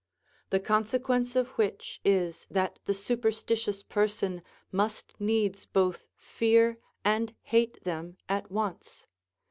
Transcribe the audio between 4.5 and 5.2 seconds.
must